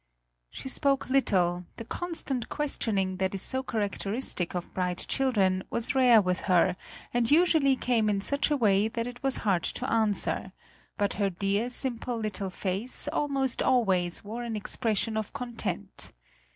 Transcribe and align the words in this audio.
She 0.49 0.67
spoke 0.67 1.11
little, 1.11 1.65
the 1.77 1.85
constant 1.85 2.49
questioning 2.49 3.17
that 3.17 3.35
is 3.35 3.43
so 3.43 3.61
characteristic 3.61 4.55
of 4.55 4.73
bright 4.73 5.05
children 5.07 5.63
was 5.69 5.93
rare 5.93 6.19
with 6.19 6.41
her 6.49 6.75
and 7.13 7.29
usually 7.29 7.75
came 7.75 8.09
in 8.09 8.19
such 8.19 8.49
a 8.49 8.57
way 8.57 8.87
that 8.87 9.05
it 9.05 9.21
was 9.21 9.37
hard 9.45 9.61
to 9.61 9.87
answer; 9.87 10.53
but 10.97 11.13
her 11.21 11.29
dear, 11.29 11.69
simple 11.69 12.17
little 12.17 12.49
face 12.49 13.07
almost 13.13 13.61
always 13.61 14.23
wore 14.23 14.41
an 14.41 14.55
expression 14.55 15.15
of 15.17 15.33
content. 15.33 16.11